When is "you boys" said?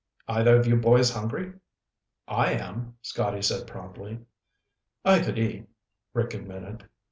0.65-1.11